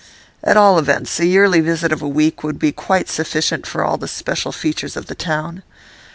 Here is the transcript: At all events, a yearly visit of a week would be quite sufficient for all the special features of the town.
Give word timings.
At 0.43 0.57
all 0.57 0.79
events, 0.79 1.19
a 1.19 1.27
yearly 1.27 1.59
visit 1.59 1.91
of 1.91 2.01
a 2.01 2.07
week 2.07 2.41
would 2.43 2.57
be 2.57 2.71
quite 2.71 3.07
sufficient 3.07 3.67
for 3.67 3.83
all 3.83 3.97
the 3.97 4.07
special 4.07 4.51
features 4.51 4.97
of 4.97 5.05
the 5.05 5.13
town. 5.13 5.61